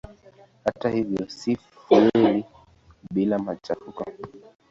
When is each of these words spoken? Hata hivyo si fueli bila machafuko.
Hata 0.65 0.89
hivyo 0.89 1.29
si 1.29 1.55
fueli 1.55 2.45
bila 3.13 3.39
machafuko. 3.39 4.05